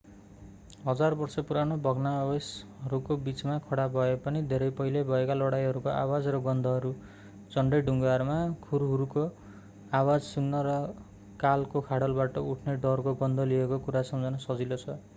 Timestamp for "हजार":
0.85-1.15